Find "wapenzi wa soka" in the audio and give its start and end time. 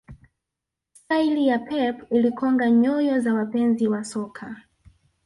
3.33-4.55